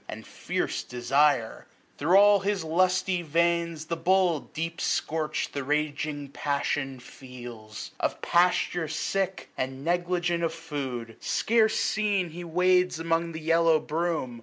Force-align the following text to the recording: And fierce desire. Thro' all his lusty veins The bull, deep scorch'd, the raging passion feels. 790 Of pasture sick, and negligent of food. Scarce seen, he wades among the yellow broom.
And 0.09 0.25
fierce 0.25 0.81
desire. 0.81 1.67
Thro' 1.99 2.19
all 2.19 2.39
his 2.39 2.63
lusty 2.63 3.21
veins 3.21 3.85
The 3.85 3.95
bull, 3.95 4.39
deep 4.51 4.81
scorch'd, 4.81 5.53
the 5.53 5.63
raging 5.63 6.29
passion 6.29 6.99
feels. 6.99 7.91
790 8.01 8.15
Of 8.15 8.21
pasture 8.23 8.87
sick, 8.87 9.51
and 9.55 9.85
negligent 9.85 10.43
of 10.43 10.55
food. 10.55 11.17
Scarce 11.19 11.75
seen, 11.79 12.31
he 12.31 12.43
wades 12.43 12.97
among 12.97 13.33
the 13.33 13.41
yellow 13.41 13.79
broom. 13.79 14.39